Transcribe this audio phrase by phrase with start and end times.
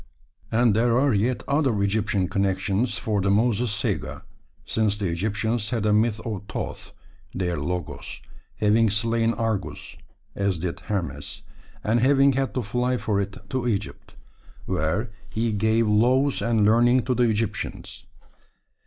[0.51, 4.23] And there are yet other Egyptian connections for the Moses saga,
[4.65, 6.91] since the Egyptians had a myth of Thoth
[7.35, 8.19] (their Logos)
[8.55, 9.97] having slain Argus
[10.33, 11.43] (as did Hermes),
[11.83, 14.15] and having had to fly for it to Egypt,
[14.65, 18.07] where he gave laws and learning to the Egyptians.